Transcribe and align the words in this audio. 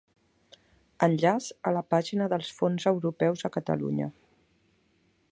Enllaç 1.07 1.49
a 1.71 1.73
la 1.75 1.83
pàgina 1.95 2.29
dels 2.33 2.49
Fons 2.61 2.87
Europeus 2.95 3.47
a 3.51 3.55
Catalunya. 3.59 4.09